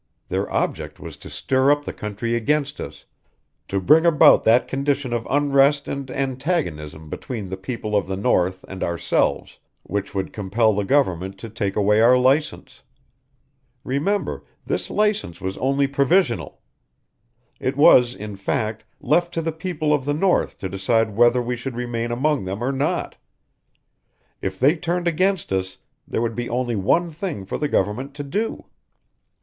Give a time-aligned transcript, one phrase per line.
[0.29, 3.05] Their object was to stir up the country against us,
[3.67, 8.65] to bring about that condition of unrest and antagonism between the people of the north
[8.67, 12.81] and ourselves which would compel the government to take away our license.
[13.83, 16.61] Remember, this license was only provisional.
[17.59, 21.55] It was, in fact, left to the people of the north to decide whether we
[21.55, 23.17] should remain among them or not.
[24.41, 25.77] If they turned against us
[26.07, 28.65] there would be only one thing for the government to do.